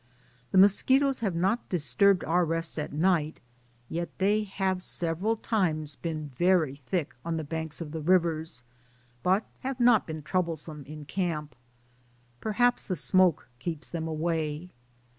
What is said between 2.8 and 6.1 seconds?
night, yet they have several times